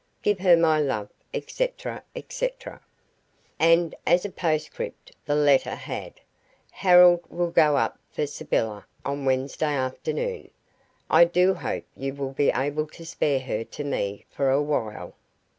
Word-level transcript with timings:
Give 0.23 0.39
her 0.39 0.57
my 0.57 0.79
love," 0.79 1.11
etc., 1.31 2.01
etc., 2.15 2.81
and 3.59 3.93
as 4.07 4.25
a 4.25 4.31
postscript 4.31 5.11
the 5.27 5.35
letter 5.35 5.75
had 5.75 6.15
"Harold 6.71 7.19
will 7.29 7.51
go 7.51 7.77
up 7.77 7.99
for 8.09 8.25
Sybylla 8.25 8.87
on 9.05 9.25
Wednesday 9.25 9.75
afternoon. 9.75 10.49
I 11.07 11.25
do 11.25 11.53
hope 11.53 11.85
you 11.95 12.15
will 12.15 12.33
be 12.33 12.49
able 12.49 12.87
to 12.87 13.05
spare 13.05 13.41
her 13.41 13.63
to 13.63 13.83
me 13.83 14.25
for 14.31 14.49
a 14.49 14.59
while." 14.59 15.13